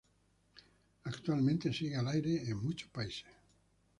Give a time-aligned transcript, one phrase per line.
[1.03, 3.29] Actualmente sigue al aire en muchos países.